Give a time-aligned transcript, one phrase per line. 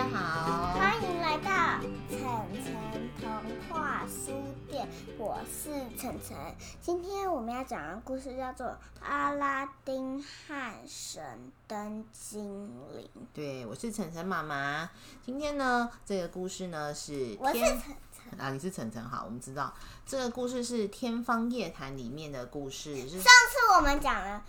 [0.00, 1.78] 家好，欢迎来到
[2.08, 2.18] 晨
[2.64, 3.30] 晨童
[3.68, 4.32] 话书
[4.66, 4.88] 店，
[5.18, 6.34] 我是晨晨。
[6.80, 8.66] 今天我们要讲的故事叫做
[9.02, 13.04] 《阿拉丁和神灯精灵》。
[13.34, 14.88] 对，我是晨晨妈妈。
[15.22, 18.40] 今天呢，这个故事呢是我是天晨晨。
[18.40, 19.70] 啊，你是晨晨好，我们知道
[20.06, 24.42] 这个故事是《天方夜谭》里面的故事，是上次我们讲了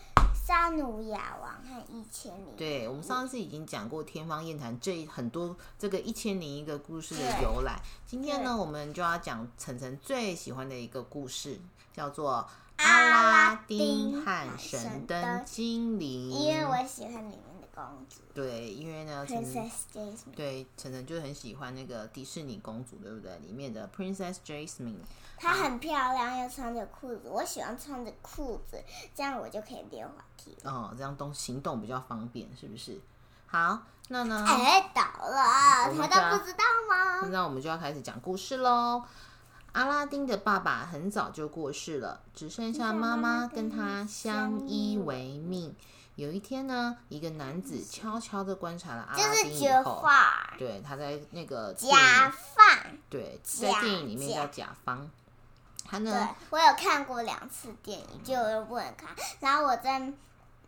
[0.44, 7.80] 沙努亚王和一千零，对，我们上次已经讲过《天方夜谭》这很多这个一千零一个故事的由来。
[8.08, 11.60] 今天呢，我们就要讲晨晨最喜欢的一个故事，
[11.94, 12.38] 叫做
[12.84, 16.32] 《阿拉拉丁丁和和神神灯灯精灵》。
[16.34, 19.24] 因为我喜欢里面的公主对，因为呢，
[20.36, 23.38] 对晨晨就是很喜欢那个迪士尼公主，对不对？
[23.40, 24.96] 里面的 Princess Jasmine。
[25.38, 27.30] 她很漂亮，又穿着裤子。
[27.30, 28.84] 我喜欢穿着裤子，
[29.16, 30.24] 这样我就可以溜滑
[30.64, 33.00] 哦，这样动行动比较方便，是不是？
[33.48, 34.46] 好，那呢？
[34.48, 37.28] 哎，倒了，他都不知道吗？
[37.32, 39.04] 那我们就要开始讲故事喽。
[39.74, 45.76] 阿拉丁的爸爸很早就过世了，只剩下妈妈跟他相依为命。
[46.16, 50.06] 有一天呢，一个男子悄悄的观察了阿拉丁以后，
[50.58, 52.64] 对，他在那个电假，发。
[53.10, 55.10] 对，在电影里面叫甲方。
[55.86, 59.10] 他呢，，我有看过两次电影，就又不能看。
[59.40, 60.12] 然后我在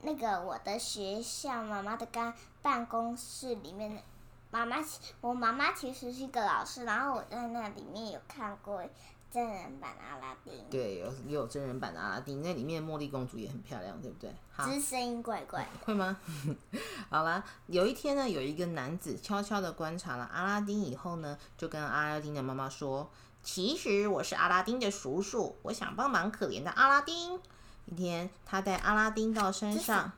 [0.03, 4.03] 那个我的学校妈妈的干办公室里面，
[4.51, 8.83] 妈妈其我妈妈其实是一个老师，然后我在那里面有看过
[9.31, 14.29] 真人版阿拉丁，对，有也有真人版的阿拉丁，那里面的茉莉公主也很漂亮，对不对？
[14.51, 15.67] 好，只是声音怪怪。
[15.85, 16.17] 会吗？
[17.09, 23.09] 好啦，有一天呢，有一个男子悄悄的观察了阿拉丁以后呢，就跟阿拉丁的妈妈说
[23.41, 27.39] ：“其实我是阿拉丁的叔叔，我想帮忙可怜的阿拉丁。”
[27.85, 30.11] 一天，他带阿拉丁到山上，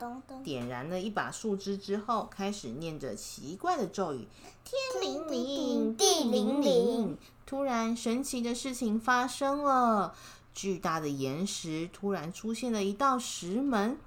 [0.44, 4.28] 点燃了一把树枝之后，开始念着奇怪的咒语
[4.63, 10.16] ：“天灵灵，地灵灵。”突然，神奇的事情发生了，
[10.53, 13.97] 巨大的岩石突然出现了一道石门。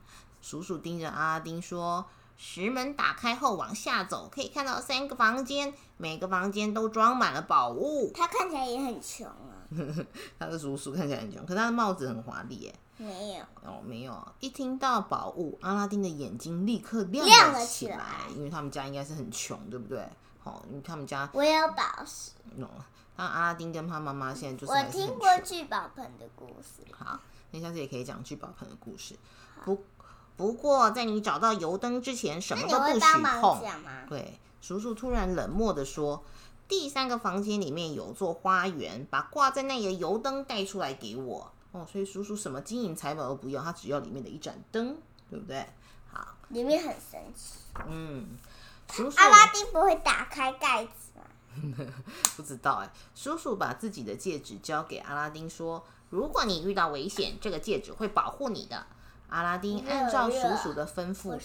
[0.41, 2.07] 叔叔盯着阿拉丁说
[2.39, 8.13] ：“石门打开后往下走，可以看到三个房间，每个房间都装满了宝物。
[8.15, 9.67] 他看起来也很穷啊，”
[10.39, 12.75] 他的叔叔看起来很穷，可他的帽子很华丽耶。
[12.99, 13.45] 没有。
[13.65, 14.29] 哦，没有。
[14.41, 17.99] 一听到宝物，阿拉丁的眼睛立刻亮了亮了起起来，
[18.37, 20.07] 因为他们家应该是很穷，对不对？
[20.41, 22.69] 好、因为他们家，我有宝石，哦，
[23.17, 26.83] 那阿拉丁跟他妈妈现在就是是很听过穷聚宝盆的故事。
[26.93, 27.19] 好，
[27.51, 29.17] 那下次也可以讲聚宝盆的故事。
[29.65, 29.83] 不
[30.37, 33.01] 不过，在你找到油灯之前，什么都不许
[33.41, 33.61] 碰。
[34.09, 36.23] 对，叔叔突然冷漠的说
[36.67, 44.97] ：“第三个房间里面有座花园，把挂在那里的油灯带出来给我。”哦，所以叔叔什么金银财宝都不要，他只要里面的一盏灯，
[45.31, 45.65] 对不对？
[46.11, 47.59] 好，里面很神奇。
[47.87, 48.27] 嗯，
[48.91, 51.23] 叔叔阿拉丁不会打开盖子吗？
[52.37, 52.91] 不知道哎。
[53.15, 58.87] 叔叔把自己的戒指交给阿拉丁，说：“如果你遇到危险，这个戒指会保护你的。”
[59.29, 61.39] 阿拉丁按照叔叔的吩咐。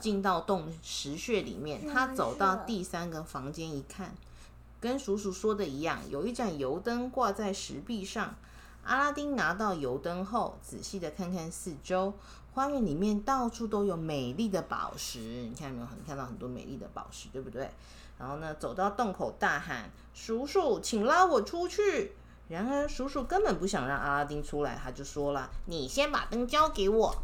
[0.00, 1.86] 进到洞石穴里面。
[1.86, 4.14] 他走到第三个房间一看，
[4.80, 8.34] 跟叔叔说的一样，有一盏油灯挂在石壁上。
[8.88, 12.14] 阿拉丁拿到油灯后，仔细的看看四周，
[12.54, 15.18] 花园里面到处都有美丽的宝石。
[15.18, 17.70] 你看有没有很看到很多美丽的宝石，对不对？
[18.18, 22.16] 然后呢，走到洞口大喊：“叔叔，请拉我出去！”
[22.48, 27.14] 然而，叔叔根本不想让阿拉丁出来，他就说了：“你先把灯交给我。”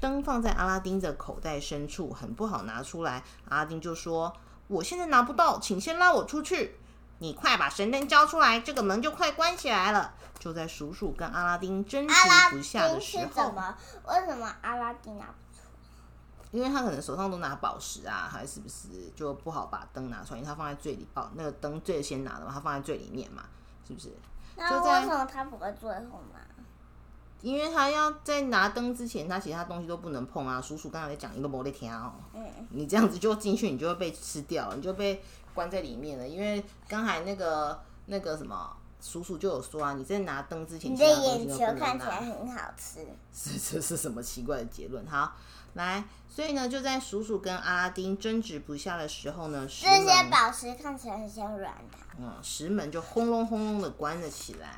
[0.00, 3.22] 灯放在阿拉丁的口袋深处，很不好拿出来。
[3.48, 4.32] 阿拉丁就说
[4.66, 6.78] ：“我现在拿不到，请先拉我出去。”
[7.22, 10.12] 你快把神灯交出来，这个门就快关起来了。
[10.40, 12.14] 就在鼠鼠跟阿拉丁争执
[12.50, 13.78] 不下的时候，是怎么？
[14.08, 15.62] 为什么阿拉丁拿不出？
[16.50, 20.40] 因为他可能手上都拿宝石啊，还是不是就不好把灯拿出来？
[20.40, 23.44] 因为他放在最里，宝那个灯最先拿的嘛，他放在最里面嘛，
[23.86, 24.12] 是不是？
[24.56, 26.40] 那就为什么他不会最后拿？
[27.40, 30.60] 因为他要在拿灯之前，他其他东西都不能碰啊。
[30.60, 32.14] 叔叔刚才在讲，你都没在听哦。
[32.34, 35.22] 嗯，你这样子就进去，你就会被吃掉了，你就被
[35.54, 36.26] 关在里面了。
[36.26, 43.06] 因为刚才那个那个什么叔叔就有说啊，你在拿灯之前，你的眼球看起来很好吃。
[43.32, 45.04] 是这是什么奇怪的结论？
[45.06, 45.32] 好，
[45.74, 52.00] 来，所以呢，就在叔叔跟阿拉丁争执不下的时候呢，石这些门宝石看起来很像软糖。
[52.18, 54.68] 嗯，石门就轰隆轰隆的关了起来。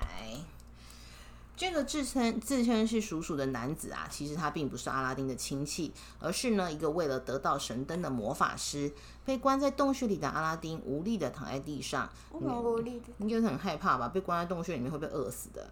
[1.56, 8.92] 这个自称自称是鼠鼠的男子啊，其实他并不是阿拉丁的亲戚，而是呢一个为了得到神灯的魔法师。
[9.24, 13.06] 被关在洞穴里的阿拉丁无力的躺在地上，很无力的。
[13.18, 14.08] 应该是很害怕吧？
[14.08, 15.70] 被关在洞穴里面会被饿死的。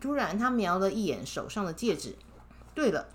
[0.00, 2.16] 突然，他瞄了一眼手上的戒指。
[2.74, 3.08] 对了，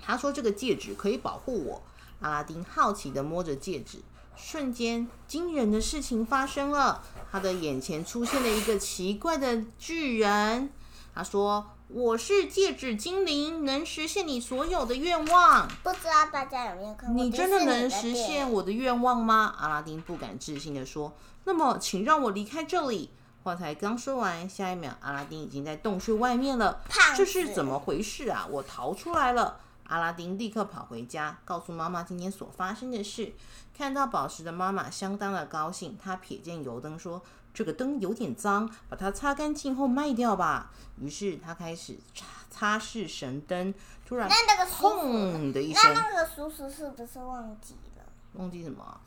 [0.00, 1.82] 他说这个戒指可以保护我。
[2.20, 3.98] 阿拉丁好奇的摸着戒指，
[4.34, 10.70] 瞬间，惊人的事情发生了，他的眼前出现了一个奇怪的巨人。
[11.14, 17.22] 他说：“我是戒指精灵，能实现你所有的愿望。”不知道大家有没有看过？
[17.22, 19.54] 你真的能实现我的愿望吗？
[19.58, 21.14] 阿拉丁不敢置信的说
[21.44, 23.10] ：“那么，请让我离开这里。”
[23.44, 26.80] 话才刚说完，下一秒，阿拉丁已经在洞穴外面了。
[27.14, 28.48] 这是怎么回事啊？
[28.50, 29.60] 我逃出来了！
[29.86, 33.32] 阿拉丁立刻跑回家，告诉妈妈今天所发生的事。
[33.76, 37.22] 看到宝石的妈妈相当的高兴，她瞥见油灯说
[37.52, 40.70] ：“这个灯有点脏，把它擦干净后卖掉吧。”
[41.00, 43.74] 于是她开始擦擦拭神灯。
[44.06, 48.04] 突然，那那个砰的一声，那那个叔叔是不是忘记了？
[48.34, 49.00] 忘记什么？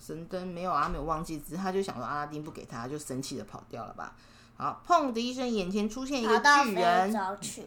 [0.00, 4.16] 神灯没有啊，没有忘记，只是他就想说阿拉丁不给他，就生气的跑掉了吧。
[4.56, 7.14] 好，砰的一声，眼前出现一个巨人。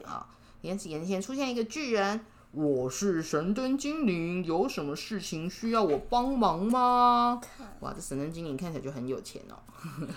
[0.03, 0.27] 好，
[0.63, 2.21] 眼眼前出现一个巨人。
[2.51, 7.41] 我是神灯精灵，有什么事情需要我帮忙吗？
[7.81, 9.57] 哇，这神灯精灵看起来就很有钱哦，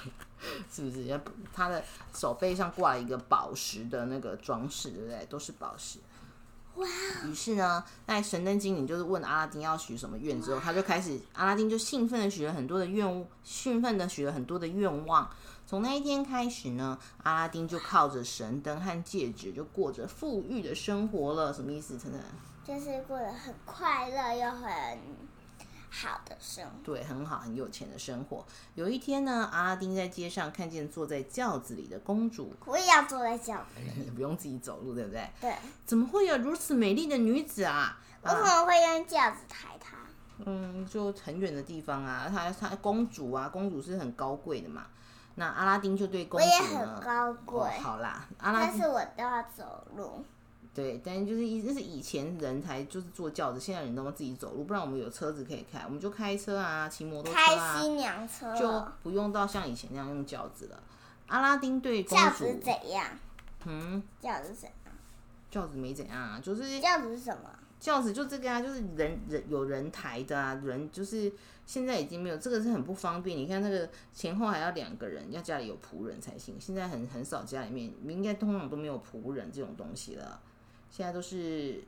[0.70, 1.20] 是不是？
[1.52, 1.82] 他的
[2.14, 5.26] 手背上挂了一个宝石的那个装饰，对不对？
[5.26, 5.98] 都是宝石。
[6.76, 6.86] 哇
[7.24, 15.28] 于是呢，在神灯精灵就是问阿拉丁要许什么愿之后，他就开始，阿拉丁就兴奋的许了很多的愿，兴奋的许了很多的愿望。
[15.66, 21.52] 从那一天开始呢，阿拉丁就靠着神灯和戒指，就过着富裕的生活了。
[21.52, 22.20] 什么意思，晨晨？
[22.64, 24.98] 就是过得很快乐又很。
[25.88, 28.44] 好的生活，对，很好，很有钱的生活。
[28.74, 35.26] 有一天呢，阿拉丁在街上看见坐在轿子里的公主，我也要坐在轿子里， 不用自己走路，对不对？
[35.40, 35.54] 对。
[35.86, 37.98] 怎么会有如此美丽的女子啊？
[38.22, 39.96] 为什么会用轿子抬她？
[40.44, 44.86] 嗯，就很远的地方啊，她她公主啊，公主是很高贵的嘛。
[45.36, 47.70] 那阿拉丁就对公主，我也很高贵。
[47.78, 50.24] 好啦，阿拉丁，但是我都要走路。
[50.74, 60.82] 对，但就是一，那是以前人才就是坐轿子，现在人都要自己走路，不然我们有车子可以开，我们就开车啊，骑摩托车啊，开新娘车，就不用到像以前那样用轿子了。
[61.28, 63.06] 阿拉丁对公主怎样？
[63.64, 64.94] 嗯，轿子怎样？
[65.50, 67.48] 轿子没怎样啊，就是轿子是什么？
[67.86, 71.32] 轿子就这个啊，就是人人有人抬的啊，人就是
[71.64, 73.38] 现在已经没有这个是很不方便。
[73.38, 76.60] 你看那个前后还要两个人，要家里有仆人才行。
[76.60, 80.40] 现在很很少家里面应该通常都没有仆人这种东西了。
[80.90, 81.80] 现在都是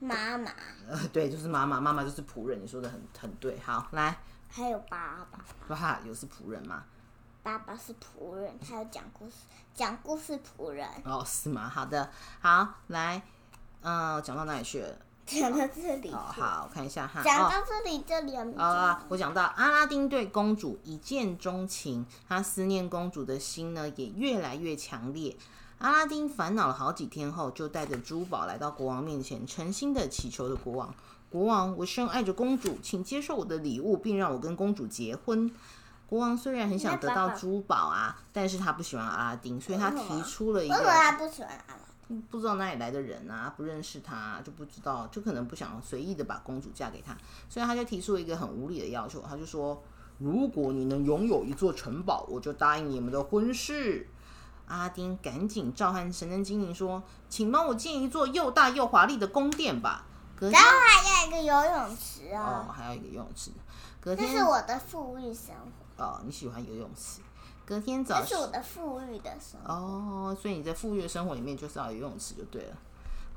[0.00, 0.50] 妈妈，
[0.88, 2.62] 呃， 对，就是妈妈，妈妈就是仆人。
[2.62, 6.84] 你说的很很对，好，来，还有爸爸，爸爸有是仆人吗？
[7.42, 9.36] 爸爸是仆人，他有讲故事，
[9.74, 10.88] 讲故事仆人。
[11.04, 11.68] 哦，是吗？
[11.68, 12.10] 好的，
[12.40, 13.20] 好，来，
[13.82, 14.98] 嗯，讲到哪里去了？
[15.28, 16.10] 讲到这里。
[16.10, 17.22] 好好，看一下哈。
[17.22, 25.36] 讲到这里，这里啊，我讲到阿拉丁对公主一见钟情，他思念公主的心呢，也越来越强烈。
[25.78, 30.92] 阿拉丁烦恼了好几天后，就带着珠宝来到国王面前，诚心的祈求的国王
[31.30, 35.48] ：“国王，我深爱着公主，请接受我的礼物，并让我跟公主结婚。”
[36.08, 40.74] 国王虽然很想得到珠宝啊，但是他不喜欢阿拉丁，所以他提出了一个。
[40.74, 41.87] 为什么他不喜欢阿拉丁？
[42.30, 47.16] 不知道哪里来的人啊，不认识他，就不知道，就可能不想随意的把公主嫁给他，
[47.48, 49.82] 所以他就提出了一个很无理的要求，他就说
[50.18, 54.08] ：“如果你能拥有一座城堡，我就答应你们的婚事。”
[54.66, 60.04] 阿丁赶紧召唤神灯精灵说：“请帮我建一座又大又华丽的宫殿吧。”
[60.40, 63.50] 然后还要一个游泳池哦，还要一个游泳池。
[64.00, 65.54] 隔天这是我的富裕生
[65.96, 67.20] 活哦，你喜欢游泳池。
[67.68, 72.74] 隔天早这是我的富裕的生活哦，所以你在富裕的生活里面就是要游泳池就对了。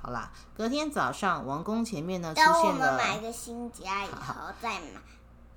[0.01, 2.69] 好啦，隔天早上王宫前面呢出现了。
[2.69, 5.01] 我们买一个新家以后 再买。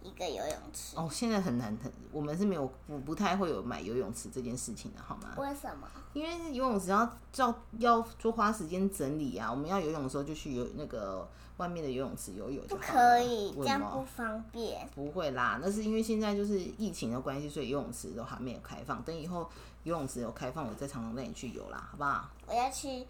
[0.05, 5.35] 一个游泳池哦，现在很难很，我们是没有不不太会有买游泳池这件事情的，好吗？
[5.39, 5.89] 为什么？
[6.13, 9.51] 因为游泳池要照要多花时间整理啊。
[9.51, 12.83] 我们要游泳的时候就去游那个外面的游泳池游泳就好。
[12.83, 14.87] 不可以，这样不方便。
[14.95, 19.03] 不会啦，那是因为现在就是疫情的关系，所以游泳池都还没有开放。
[19.03, 19.51] 等以后
[19.85, 22.29] 游泳池有开放，我再常常带你去游啦，好不好？
[22.47, 23.07] 我要去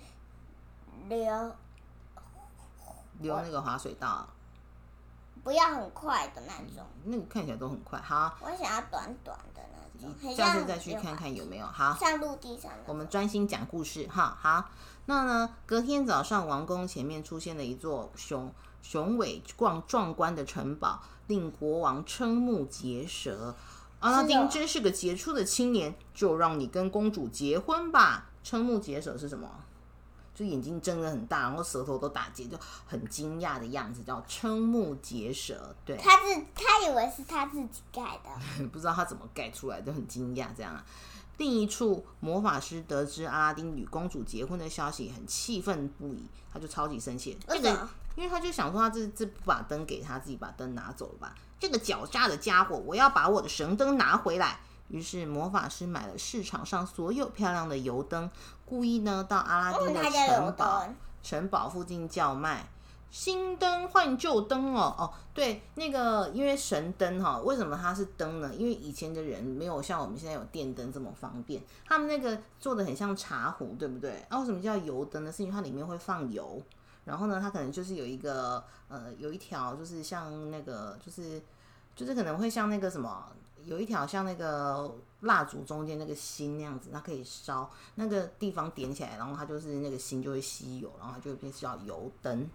[1.08, 1.52] 溜
[3.20, 4.26] 溜那个滑水道。
[5.42, 8.00] 不要很快的那种，那个看起来都很快。
[8.00, 10.34] 好，我想要短短的那种。
[10.34, 11.66] 下次再去看看有没有。
[11.66, 12.70] 好，像陆地上。
[12.86, 14.36] 我们专心讲故事哈。
[14.40, 14.70] 好，
[15.06, 15.50] 那呢？
[15.66, 23.54] 隔天早上，王宫前面出现了一座雄雄伟壮壮观的城堡，令国王瞠目结舌。
[24.00, 28.30] 阿拉丁真是个杰出的青年，就让你跟公主结婚吧。
[28.44, 29.48] 瞠目结舌是什么？
[30.34, 35.74] 就眼睛睁得很大，然后舌头都打结，就很惊讶的样子，叫瞠目结舌。
[35.84, 40.84] 对，他是他以为是他自己盖的， 不知道他怎么盖出来，就很惊讶这样啊。
[41.36, 47.38] 另一处魔法师得知阿拉丁与公主结婚的消息，很气愤不已，他就超级生气。
[47.48, 51.34] 这个因为他就想说他这这不把灯给他，自己把灯拿走了吧？
[51.58, 54.60] 这个狡诈的家伙，我要把我的神灯拿回来。
[54.88, 58.30] 于是魔法师买了市场上所有漂亮的油灯，
[58.64, 60.88] 故意呢到阿拉丁的城堡
[61.22, 62.68] 城堡附近叫卖。
[63.10, 68.52] 新灯换旧灯哦哦，对，那个因为神灯哈，为什么它是灯呢？
[68.52, 74.26] 因为以前的人没有像我们现在有电灯这么方便，他们那个做的很像茶壶，对不对？
[74.28, 75.30] 啊，为什么叫油灯呢？
[75.30, 76.60] 是因为它里面会放油，
[77.04, 81.40] 然后呢，它可能就是有一个呃，有一条就是像那个就是
[81.94, 83.28] 就是可能会像那个什么，
[83.66, 92.48] 有一条像那个蜡烛中间那个芯那样子，它可以烧那个地方点起来，然后它就是那个芯就会吸油，然后就会变成叫油灯。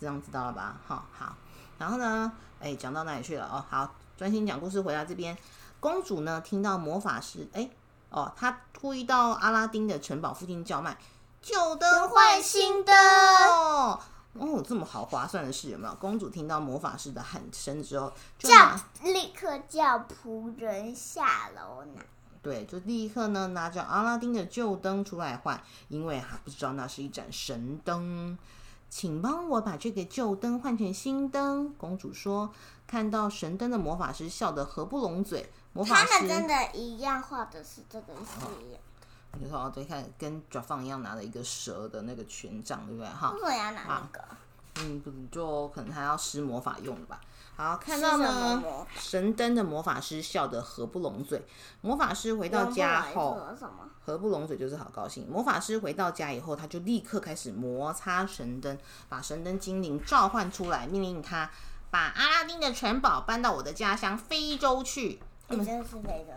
[0.00, 0.80] 这样知道了吧？
[0.86, 1.36] 好好，
[1.76, 2.32] 然后呢？
[2.60, 3.46] 哎，讲到哪里去了？
[3.46, 4.80] 哦，好，专心讲故事。
[4.80, 5.36] 回到这边，
[5.80, 7.68] 公主呢，听到魔法师，哎，
[8.10, 10.96] 哦，她故意到阿拉丁的城堡附近叫卖，
[11.42, 12.94] 旧灯换新灯。
[14.38, 15.94] 哦，这么好划算的事有没有？
[15.96, 22.02] 公主听到魔法师的喊声之后，叫立刻叫仆人下楼拿。
[22.40, 28.38] 对，就立刻呢拿着阿拉丁的旧灯出来换，因为还不知道那是一盏神灯。
[28.88, 31.74] 请帮我把这个旧灯换成新灯。
[31.74, 32.50] 公主说
[32.86, 38.80] ：“看到神灯的魔法师笑得合不拢嘴。”魔法师他们真的一样画的是这个是一样。
[39.40, 43.08] 你说哦，对，看跟爪放一样，拿了一个蛇的那个权杖，对不对？
[43.08, 44.24] 哈，为什么要拿那个？
[44.80, 47.20] 嗯，就可能他要施魔法用的吧。
[47.56, 48.62] 好，看到呢，
[48.96, 51.44] 神灯的魔法师笑得合不拢嘴。
[51.80, 53.40] 魔法师回到家后，
[54.04, 55.28] 合不拢嘴就是好高兴。
[55.28, 58.78] 魔法师回到家以后，他就立刻开始摩擦神灯，
[59.08, 61.50] 把神灯精灵召唤出来，命令他
[61.90, 65.20] 把阿拉丁的城堡搬到我的家乡非洲去。
[65.48, 66.32] 你们真的是非洲？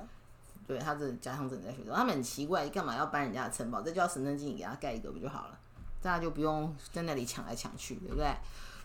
[0.71, 1.91] 对，他的家乡正在非洲。
[1.93, 3.81] 他们很奇怪，干嘛要搬人家的城堡？
[3.81, 5.59] 这叫神灯精灵给他盖一个不就好了？
[6.01, 8.33] 大家就不用在那里抢来抢去，对不对？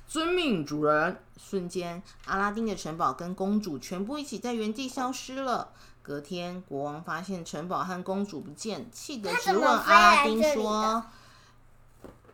[0.09, 1.17] 遵命，主人！
[1.37, 5.71] 瞬间，阿拉丁的城堡跟公主全部一起在原地消失了。
[6.03, 11.05] 隔天，国王发现城堡和公主不见，气得直问阿拉丁说：“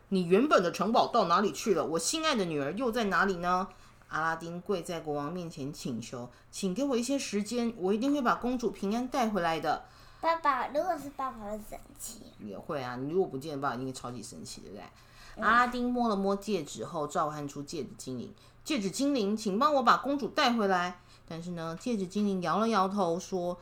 [0.09, 1.85] 你原本的城堡到哪里去了？
[1.85, 3.67] 我心爱的女儿又在哪里呢？”
[4.13, 9.85] 阿拉丁跪在国王面前请求：“请给我一些时间，我一定会把公主平安带回来的。”
[10.21, 12.19] 爸爸，如果是爸爸会生气。
[12.39, 15.43] 也会啊，你如果不见，爸爸一定会超级生气，对不对？
[15.43, 18.31] 阿拉丁摸了摸戒指后，召唤出戒指精灵。
[18.63, 20.99] 戒指精灵，请帮我把公主带回来。
[21.27, 23.57] 但是呢，戒指精灵摇了摇头，说：“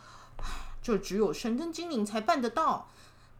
[0.84, 2.88] 这只有神灯精灵才办得到。”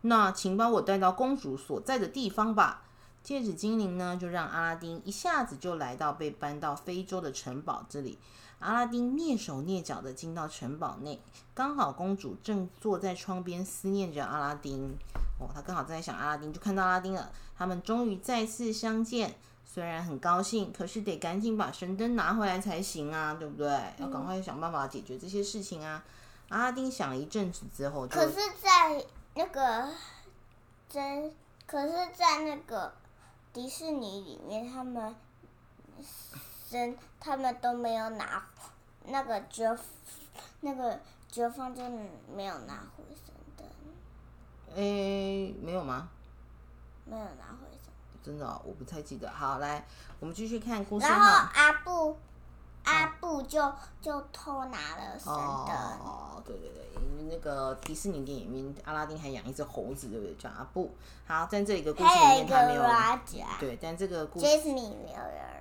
[0.04, 2.84] 那请把我带到公主所在的地方吧。
[3.24, 8.18] 戒指精灵呢，就让阿拉丁一下子就来到被搬到非洲的城堡这里。
[8.60, 11.20] 阿拉丁蹑手蹑脚的进到城堡内，
[11.54, 14.96] 刚好公主正坐在窗边思念着阿拉丁。
[15.40, 17.32] 哦，她刚好在想阿拉丁，就看到阿拉丁了。
[17.58, 19.36] 他们终于再次相见，
[19.66, 23.68] 虽然很高兴，可是得赶紧把神灯拿回来才行啊，对不对？
[23.98, 26.04] 要赶快想办法解决这些事情啊。
[26.50, 29.90] 阿拉丁想了一阵子之后，可是，在那个
[30.88, 31.34] 真，
[31.66, 32.94] 可是，在那个
[33.54, 35.16] 迪士尼里面，他们
[36.70, 38.44] 生他们都没有拿
[39.06, 39.78] 那个绝
[40.62, 41.84] 那个绝方就
[42.34, 43.68] 没有拿回神灯。
[44.76, 46.10] 诶，没有吗？
[47.06, 47.92] 没有拿回神
[48.24, 49.30] 真的，我不太记得。
[49.30, 49.86] 好，来，
[50.20, 51.06] 我们继续看故事。
[51.06, 52.18] 然后阿布，
[53.02, 53.60] 阿布就
[54.02, 55.36] 就偷拿了神灯。
[55.36, 60.36] 哦，对对对，因为那个迪士尼电影里面，阿拉丁还养一只猴子，对不对？
[60.36, 60.96] 叫阿布。
[61.26, 62.84] 好，在这一个故事里面他没有。
[63.60, 64.46] 对，但这个故事。
[64.46, 65.52] 迪士尼没有人。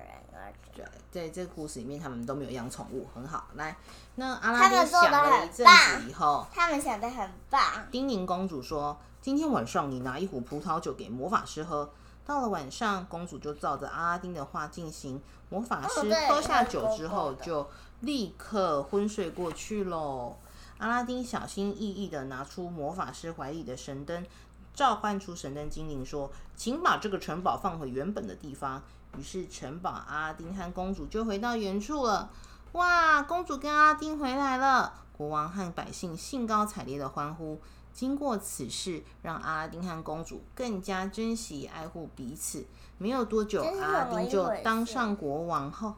[0.73, 3.43] 对，在这个故事里面，他们都没有养宠物，很好。
[3.55, 3.75] 来，
[4.15, 7.61] 那阿拉丁想了一阵子以后，他们想的很棒。
[7.91, 11.91] 叮咛公主说：“今天晚上你拿一壶葡萄酒给魔法师喝。”
[12.25, 15.21] 到了晚上，公主就照着阿拉丁的话进行。
[15.49, 20.37] 魔法师喝下酒之后，就立刻昏睡过去喽。
[20.77, 24.25] 阿拉丁小心翼翼的拿出魔法师怀里的神灯，
[24.73, 28.81] 召唤出神灯精灵说：“请把这个城堡放回原本的地方。”
[29.17, 32.29] 于是，城堡阿拉丁和公主就回到原处了。
[32.71, 34.93] 哇，公主跟阿拉丁回来了！
[35.17, 37.59] 国王和百姓兴高采烈的欢呼。
[37.93, 42.65] 经过此事，让阿拉丁和公主更加珍惜爱护彼此。
[42.97, 45.95] 没有多久，阿拉丁就当上国王后。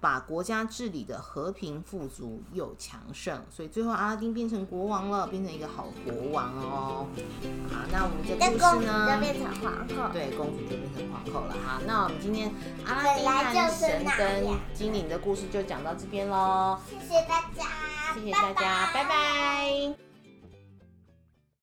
[0.00, 7.06] 把国家治理的和平富足又强盛，所以最后阿拉丁变成国王了，变成一个好国王哦。
[7.68, 9.12] 好，那我们这故事呢？
[9.12, 10.12] 就变成皇后。
[10.12, 11.56] 对，公主就变成皇后了。
[11.66, 12.50] 好，那我们今天
[12.86, 16.78] 阿拉丁和神灯精灵的故事就讲到这边喽。
[16.88, 20.13] 谢谢大家，谢谢大家，拜拜。